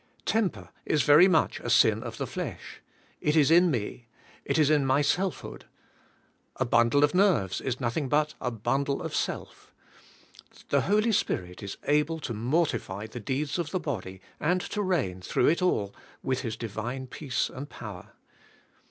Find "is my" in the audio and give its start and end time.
4.57-5.03